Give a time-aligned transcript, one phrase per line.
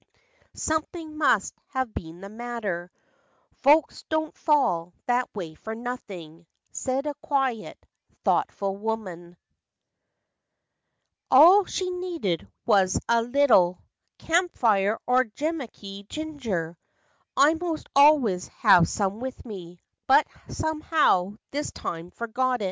[0.55, 2.89] "Something must have been the matter,
[3.57, 7.77] Folks do n't fall that way for nothing," Said a quiet,
[8.23, 9.37] thoughtful woman.
[11.29, 11.31] PACTS AND FANCIES.
[11.31, 13.77] n" All she needed was a leetle
[14.17, 16.79] Campfire or Jemaky ginger;
[17.37, 22.59] I most always have some with me, But somehow, this time, forgot it.